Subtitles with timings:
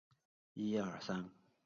[0.03, 1.31] 齐军得以迅速攻破宋国都城。